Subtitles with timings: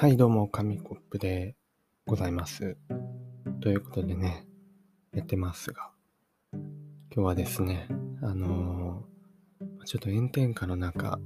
[0.00, 1.56] はい、どうも、紙コップで
[2.06, 2.78] ございます。
[3.60, 4.46] ということでね、
[5.12, 5.90] やってますが、
[6.54, 6.62] 今
[7.16, 7.86] 日はですね、
[8.22, 11.20] あのーちょっと炎天下の中、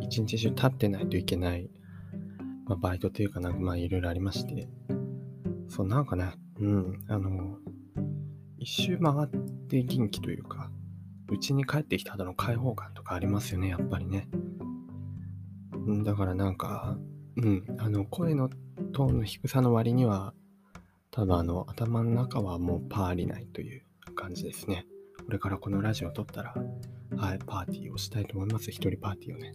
[0.00, 1.70] 一日中立ってないといけない、
[2.66, 4.66] まあ、バイトというかなんかまあいろいろありまして、
[5.68, 7.56] そう、なんかね、うん、あのー
[8.58, 9.28] 一周回っ
[9.68, 10.72] て元気というか、
[11.30, 14.28] 家に帰ってきた後の解放感とかありますよね、やっぱりね。
[15.86, 16.98] うんだからなんか、
[17.42, 18.50] うん、あの声の
[18.92, 20.34] トーンの低さの割には、
[21.10, 23.82] 多分あの頭の中はもうパーリないという
[24.14, 24.86] 感じですね。
[25.24, 26.54] これからこのラジオを撮ったら、
[27.16, 28.70] はい、パーティーをしたいと思います。
[28.70, 29.52] 一人パーティーをね。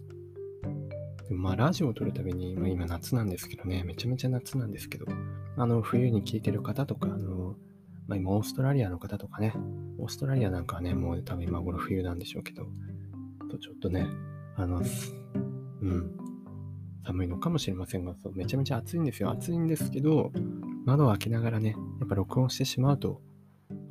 [1.28, 5.06] でもまあラジオを撮るたびに、まあ、今夏なんですけどね、めちゃめちゃ夏なんですけど、
[5.56, 7.56] あの冬に聞いてる方とか、あの、
[8.08, 9.54] まあ、今オーストラリアの方とかね、
[9.98, 12.66] オーストラリアなんかはね、もう多分今頃冬なんでしょうけど、
[13.50, 14.06] とちょっとね、
[14.56, 14.82] あの、
[15.82, 16.16] うん、
[17.04, 19.30] 寒いのかもしれませんが、そうめちゃめちゃ暑いんですよ。
[19.30, 20.32] 暑いんですけど、
[20.84, 23.20] 窓を開けながらね、やっぱ録音してしまうと、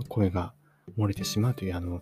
[0.10, 0.54] 声が
[0.98, 2.00] 漏れてしまうという、あの、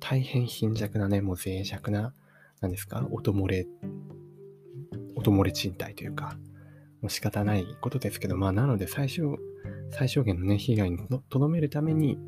[0.00, 2.14] 大変貧弱なね、もう脆弱な、
[2.60, 3.66] なんですか、音漏れ、
[5.16, 6.36] 音漏れ賃貸というか、
[7.00, 9.36] もう仕方ないことですけど、まあ、なので最小、
[9.90, 12.18] 最小限のね、被害にととどめるために、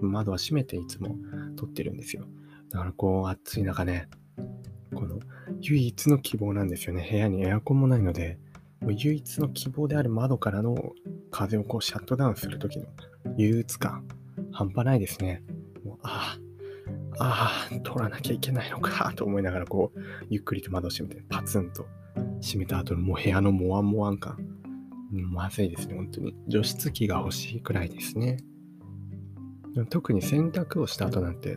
[0.00, 1.16] 窓は閉めていつも
[1.56, 2.26] 撮ってるんですよ。
[2.70, 4.08] だからこう、暑い中ね、
[5.66, 7.06] 唯一の希望なんですよね。
[7.10, 8.38] 部屋にエアコンもないので、
[8.80, 10.92] もう唯一の希望である窓からの
[11.30, 12.86] 風をこうシャットダウンするときの
[13.36, 14.06] 憂鬱感、
[14.52, 15.42] 半端ないですね。
[15.84, 16.38] もうあ
[17.18, 21.86] あ、ああ、取らなきゃいけないのかと思いながら、こう、ゆっくりと窓を閉めて、パツンと
[22.42, 24.36] 閉めた後のもう部屋のモワンモワン感。
[25.10, 26.34] まずいですね、本当に。
[26.48, 28.38] 除湿機が欲しいくらいですね。
[29.90, 31.56] 特に洗濯をした後なんて、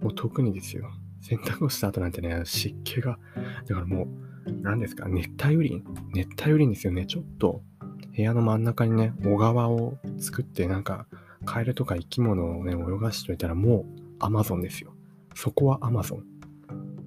[0.00, 0.90] もう特にですよ。
[1.22, 3.18] 洗濯をした後なんてね、湿気が、
[3.66, 4.08] だからも
[4.46, 7.06] う、何ですか、熱帯雨林熱帯雨林ですよね。
[7.06, 7.62] ちょっと、
[8.14, 11.06] 部屋の真ん中にね、小川を作って、なんか、
[11.44, 14.94] カエルとか生き物をね、泳がしといたら、もう、アマゾンですよ。
[15.34, 16.18] そこはアマゾン。
[16.18, 16.22] い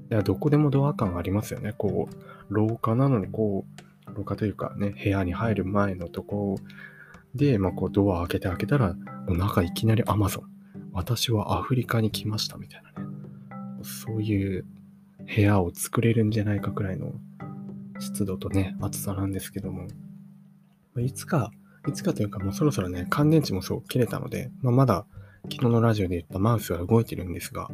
[0.09, 1.73] や、どこでもドア感ありますよね。
[1.77, 6.57] こう、廊下なのに、こう、廊下というかね、部屋に入る前のとこ
[7.33, 10.43] で、まあ、こう、ドア開けて開けたら、もう中いきなりアマゾン。
[10.93, 13.04] 私はアフリカに来ました、みたいなね。
[13.85, 14.65] そういう
[15.33, 17.13] 部屋を作れるんじゃないかくらいの
[17.99, 19.87] 湿度とね、暑さなんですけども、
[20.97, 21.51] いつか、
[21.87, 25.05] いつかというかもうそろそろね、乾電池もそう切れたので、まあ、まだ
[25.43, 27.69] 昨日のラジオで言ったマウスは動いてるんですが、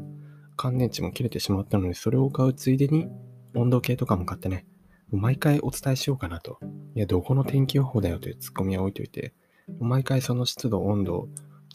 [0.58, 3.08] 乾電池も切れてしまったので、それを買うついでに
[3.56, 4.66] 温度計とかも買ってね、
[5.12, 6.60] 毎回お伝えしようかなと。
[6.96, 9.34] いや、どこの天気予報だよというツッコミは置いといて、
[9.80, 11.28] 毎回その湿度、温度を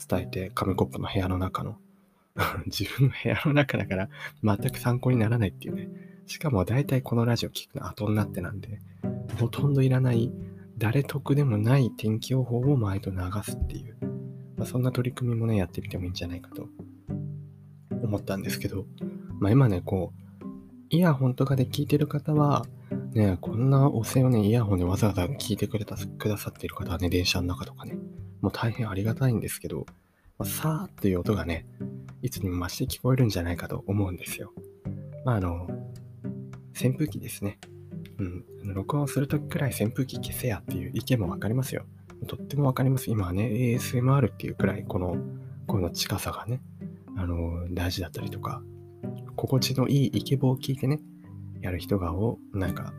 [0.08, 1.76] 伝えて、紙コップの部屋の中の
[2.66, 4.08] 自分の部屋の中だから
[4.42, 5.88] 全く参考にならないっていうね。
[6.26, 8.80] しかも大体このラジオ聞くの後になってなんで、
[9.38, 10.32] ほとんどいらない、
[10.76, 13.96] 誰得でもない天気予報を毎度流すっていう、
[14.56, 16.68] まあ、そんな取り組みもね、やってみてもいいんじゃないかと
[18.02, 18.86] 思ったんですけど、
[19.38, 20.44] まあ今ね、こう、
[20.90, 22.66] イヤホンとかで聞いてる方は、
[23.12, 27.96] ね、こんなお世をね、イヤホンでわざわざ聞いてくれたくださっている方はね、電車の中とかね、
[28.40, 29.86] もう大変ありがたいんですけど、
[30.44, 31.66] さーっていう音がね、
[32.22, 34.52] いつにも増して聞こえるんじゃないかと思うんですよ。
[35.24, 35.66] まあ、あの、
[36.78, 37.58] 扇風機ですね。
[38.18, 38.74] うん。
[38.74, 41.84] 録音するときくらい扇風機消せやっていう意見もわかりますよ。
[42.26, 43.10] とってもわかります。
[43.10, 45.16] 今はね、ASMR っていうくらい、この
[45.66, 46.60] 声の近さがね、
[47.16, 48.62] あの、大事だったりとか、
[49.36, 51.00] 心地のいいイケボを聞いてね、
[51.60, 52.92] やる人がお、なんか、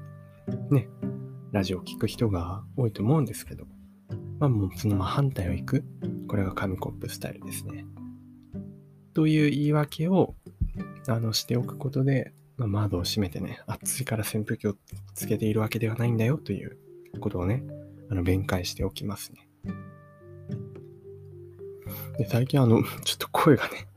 [0.69, 0.87] ね、
[1.51, 3.65] ラジオを聞く人が多いと思うんですけど、
[4.39, 5.83] まあもうその真反対を行く、
[6.27, 7.85] これが紙コップスタイルですね。
[9.13, 10.35] という言い訳を
[11.07, 14.75] あのしておくことで、まあ、窓を閉めてね、暑いから扇風機を
[15.15, 16.77] つけているわけではないんだよという
[17.19, 17.63] ことをね、
[18.09, 19.47] あの弁解しておきますね。
[22.17, 23.88] で最近あの、ちょっと声がね、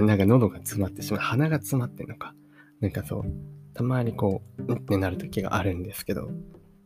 [0.00, 2.34] なんか喉が詰まってしまう、鼻が詰まってんのか、
[2.80, 3.24] なんかそう、
[3.74, 6.28] たまにこう、うんってなる時があるんですけど、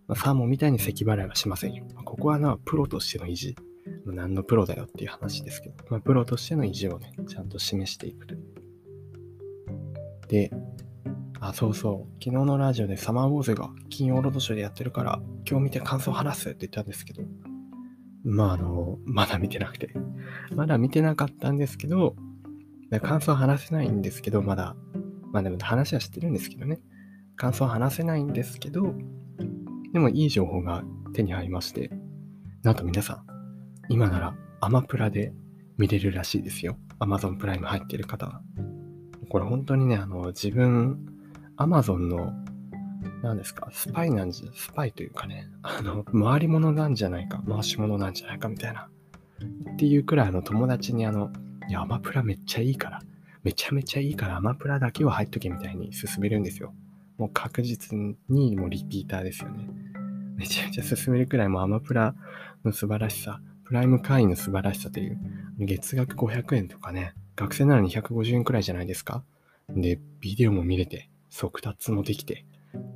[0.07, 1.85] まあ、サーモンみたいに咳払いはしませんよ。
[2.05, 3.55] ここはな、プロとしての意地。
[4.13, 8.35] 何のプロだよっていう話ですけど、まあ、プロとしての意地をね、ちゃんと示していくと。
[8.35, 8.43] いう。
[10.29, 10.51] で、
[11.41, 17.23] あ、そうそう、昨日のラジオでサマーウォーズが金曜ロードショーでやってるから、今日見て感想を話すって言ったんですけど、
[18.25, 19.93] まああの、まだ見てなくて、
[20.55, 22.17] まだ見てなかったんですけど、
[23.03, 24.77] 感想は話せないんですけど、まだ、
[25.33, 26.81] まあでも話は知ってるんですけどね、
[27.37, 28.95] 感想は話せないんですけど、
[29.93, 30.83] でもいい情報が
[31.15, 31.91] 手に入りまして、
[32.63, 33.38] なんと皆さん、
[33.89, 35.33] 今ならアマプラで
[35.77, 36.77] 見れるらしいですよ。
[37.01, 38.43] Amazon プライム入ってる方は。
[39.29, 41.07] これ本当にね、あの、自分、
[41.57, 42.33] Amazon の
[43.23, 48.89] 何ですか、スパイなんじゃ、スパイというかね、あの、回り物なんじゃないか、回し物なんじゃないかみたいな。
[49.73, 51.31] っていうくらい、あの、友達にあの、
[51.69, 53.03] いや、アマプラめっちゃいいから、
[53.43, 56.75] めちゃめちゃいいから、アマプラだけは入っとけみたいに進めるんですよ。
[57.19, 57.97] もう確実
[58.29, 59.69] にもうリピーターですよね。
[60.37, 62.15] めちゃめちゃ進めるくらいもうアマプラ
[62.65, 65.19] の素晴らしさ、プライム会員の素晴らしさという、
[65.59, 69.23] 月額500円とかね、学生なのに150円くらいじゃないですか。
[69.69, 72.47] で、ビデオも見れて、速達もできて、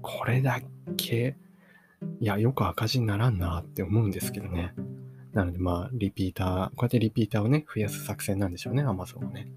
[0.00, 0.62] これだ
[0.96, 1.36] け、
[2.20, 4.72] いや、よく赤字にならんなって思うんですけどね。
[5.34, 9.52] なので、まあ、リピーター、こうやってリピーターをね、増やす作戦なんでしょうね、アマゾンはね。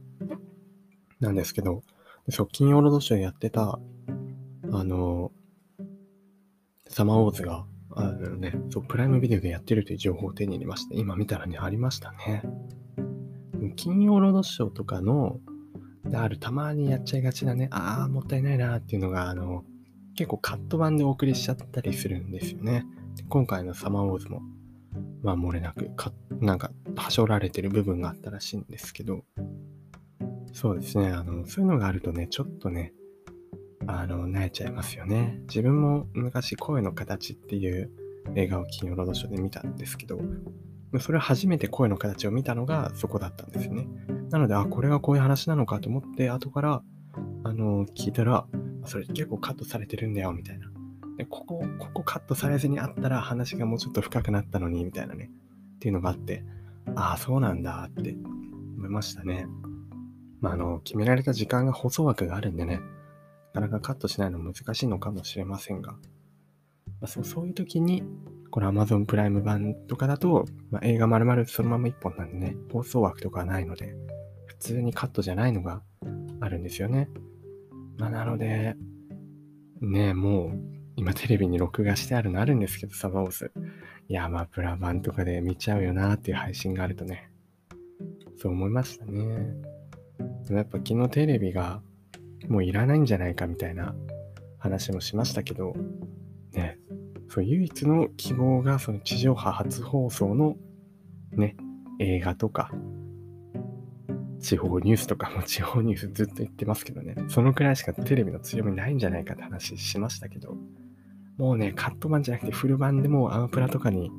[1.21, 1.81] なんですけど、
[2.27, 3.79] そう、金曜ロードショーやってた、
[4.69, 5.31] あの、
[6.89, 12.43] サマーウォーズが、あのね、そう、プライムビデオでやってるという情報を手に入れまして、今見たらね、ありましたね。
[13.75, 15.39] 金曜ロードショーとかの、
[16.05, 19.63] であるたまにやっちゃいがちなね、ああ、もったいないなっていうのが、あの、
[20.15, 22.85] 結構カット版でお送りしちゃったりするんですよね。
[23.29, 24.41] 今回のサマーウォーズも、
[25.23, 26.11] まあ漏れなくか、
[26.41, 29.23] なんか、はしょられてる部分があったらしいんですけど、
[30.53, 32.93] そうですね、あの、そういうのがあるとね、ちょっとね、
[33.87, 35.39] あの、慣れちゃいますよね。
[35.47, 37.91] 自分も昔、声の形っていう
[38.35, 40.19] 映画を金曜ロードショーで見たんですけど、
[40.99, 43.87] それ初めて声の形を見たのがそこだったんですよね。
[44.29, 46.83] なので、あ、これがこういう話なのかと思って、後から、
[47.43, 48.47] あの、聞いたら、
[48.85, 50.67] それ結構カットされてるんだよ、みたいな。
[51.17, 55.31] で、ここ、ここカットされずにあったら話がもうちょっと深くなったのに、みたいなね。
[55.75, 56.43] っていうのがあって、
[56.95, 58.15] ああ、そうなんだって
[58.77, 59.47] 思いましたね。
[60.41, 62.81] まあ、あの、決められた時間が放送枠があるんでね、
[63.55, 65.99] なかなかカットしないの難しいのかもしれませんが、ま
[67.03, 68.03] あ、そうそういう時に、
[68.51, 73.95] この Amazon プライム版とかだと、まあ、映画丸々そのまま一本なんでね、放送枠とかはないので、
[74.45, 75.81] 普通にカットじゃないのが
[76.41, 77.09] あるんですよね。
[77.97, 78.75] まあ、なので、
[79.79, 80.59] ねもう、
[80.97, 83.51] 今テレビに録画してあるのあるんですけど、サバオス。
[84.09, 87.29] いや、まあ、プラ版とかで見ちゃうよなっていう配信があるとね、
[88.37, 89.47] そう思いましたね。
[90.45, 91.81] でもやっぱ昨日テレビが
[92.49, 93.95] もういらないんじゃないかみたいな
[94.59, 95.75] 話もしましたけど、
[96.53, 96.79] ね、
[97.29, 100.55] そう唯一の希望がその地上波初放送の
[101.31, 101.55] ね、
[101.99, 102.71] 映画とか、
[104.39, 110.55] 地方ニュースとかも地方ニュースずっと言ってますけどね、そのくらいしかテレビの強みないんじゃないかって話しましたけど、
[111.37, 114.11] もうね、カット版じゃなくてフル版でもアマプラとかに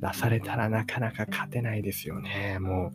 [0.00, 2.92] 出されたらなかなか勝てないですよね、も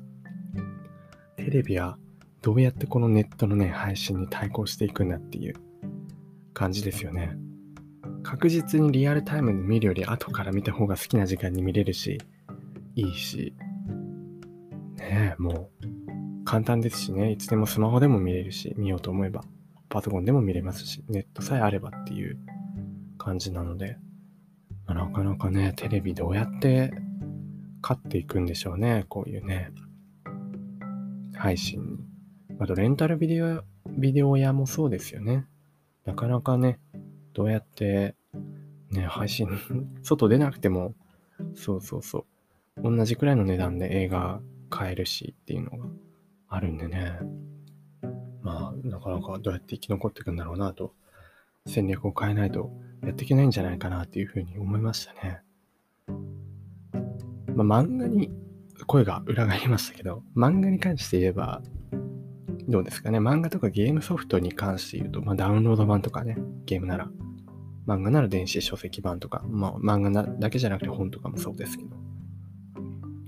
[1.38, 1.44] う。
[1.44, 1.98] テレビは
[2.44, 5.56] どうやってこのネットのね、配信に対抗していくんだっていう
[6.54, 7.38] 感じですよね。
[8.22, 12.20] 確実にリアルタイムで見るより後から見た方が好きな時間に見れるし、
[12.96, 13.56] いいし、
[14.98, 19.46] ねえ、もう簡単ですしね、いつでもスマホでも見れるし、見ようと思えば、
[19.88, 22.38] パソコンでも見れますし、ネットさえあればっていう
[23.18, 23.98] 感じなので、
[24.86, 26.92] なかなかね、テレビどうやって
[27.82, 29.72] 勝っていくんでしょうね、こういうね、
[31.36, 32.13] 配信に。
[32.60, 35.46] あと、レンタルビデオ、ビデオ屋もそうですよね。
[36.06, 36.80] なかなかね、
[37.34, 38.16] どうやって、
[38.92, 39.48] ね、配信、
[40.04, 40.96] 外出なくても、
[41.56, 42.26] そうそうそ
[42.78, 45.86] う、同じくらいの値段で映画買えるしっていうのが
[46.48, 47.20] あるんでね。
[48.42, 50.94] まあ、なかなかどうやって生き残っていくんだろうなと、
[51.66, 52.72] 戦略を変えないと
[53.04, 55.42] やっていけないんじゃないかなっていうふうに思いましたね。
[57.56, 58.32] まあ、漫画に
[58.86, 61.62] 声が裏返りましたけど、漫画に関して言えば、
[62.68, 63.20] どうですかね。
[63.20, 67.10] 漫画とかゲームソフトに関して言うと、まあ、ダウンロード版とかね、ゲームなら、
[67.88, 71.84] 漫画なら電子書籍版とか、まあ、漫画だけじゃなくて本とかもそうですけ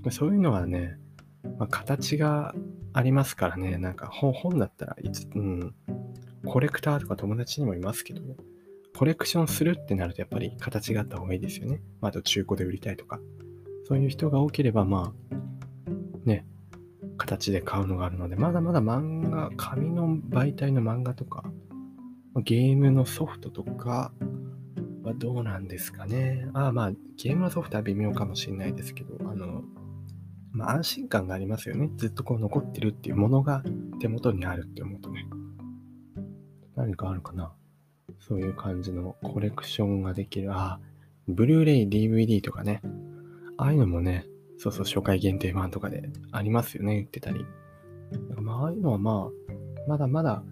[0.04, 0.98] ど、そういうのはね、
[1.58, 2.54] まあ、形が
[2.92, 3.76] ありますからね。
[3.78, 5.74] なんか本本だったらいつ、うん、
[6.46, 8.22] コレクターとか友達にもいますけど、
[8.96, 11.82] コレクションするってなるとやっぱり形があった方がいいですよね。
[12.00, 13.20] まあ、あと中古で売りたいとか。
[13.88, 16.44] そういう人が多ければ、まあ、ね、
[17.16, 19.15] 形で買うのがあるので、まだまだ漫画、
[19.56, 21.44] 紙の媒体の漫画とか、
[22.42, 24.12] ゲームのソフトとか
[25.02, 26.48] はどうなんですかね。
[26.52, 29.62] ああ、まあ、ゲームのソフトは微妙かもしれないですけど、あの、
[30.52, 31.90] まあ、安心感がありますよね。
[31.96, 33.62] ずっとこう残ってるっていうものが
[34.00, 35.26] 手元にあるって思うとね。
[36.74, 37.52] 何かあるかな
[38.20, 40.50] そういう感じのコレクションができる。
[40.52, 40.80] あ、
[41.28, 42.82] ブルーレイ、DVD とかね。
[43.56, 44.26] ああいうのもね、
[44.58, 47.44] そうそう、初回限定版とかでありますよね、言ってたり。
[48.36, 50.42] まあ、ああいうのはまあ、まだまだ、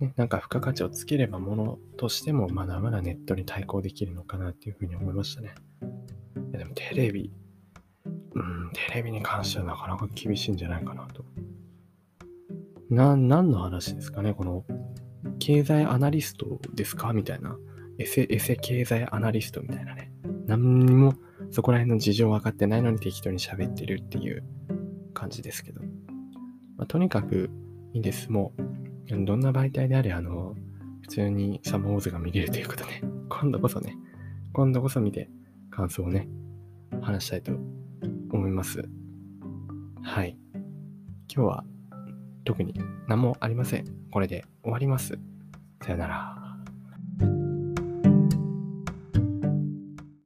[0.00, 5.54] ね、なんか付加価値をつければものとしてもまだまだネットに対抗できるのかなっていうふうに思いましたね。
[6.52, 7.32] でもテレビ、
[8.34, 11.24] うん、テレビに関してはなかなか厳しいんじゃないかなと。
[12.90, 14.64] な、何の話ですかねこの、
[15.38, 17.56] 経済アナリストですかみたいな
[17.98, 20.12] エセ、エセ経済アナリストみたいなね。
[20.46, 21.14] 何にも
[21.50, 24.44] そこら辺の事情分かってないのに適当に喋ってるっていう
[25.14, 25.80] 感じですけど。
[26.88, 27.50] とにかく
[27.92, 28.32] いいです。
[28.32, 28.52] も
[29.10, 30.56] う、どんな媒体であれ、あの、
[31.02, 33.96] 普通にサマーウォーズが見れるということで、 今度こそね、
[34.52, 35.30] 今度こそ見て
[35.70, 36.28] 感想をね、
[37.02, 37.52] 話したいと
[38.32, 38.88] 思います。
[40.02, 40.38] はい。
[41.34, 41.64] 今日は
[42.44, 42.74] 特に
[43.06, 43.84] 何もありません。
[44.10, 45.18] これで終わります。
[45.82, 46.47] さよなら。